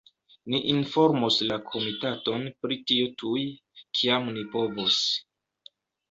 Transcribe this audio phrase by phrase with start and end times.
[0.51, 3.43] Ni informos la komitaton pri tio tuj,
[3.99, 4.97] kiam ni povos.